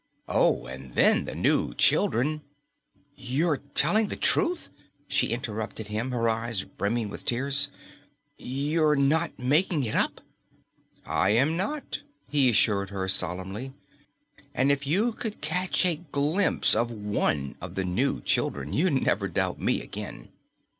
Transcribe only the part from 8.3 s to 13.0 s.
"You're not making it up?" "I am not," he assured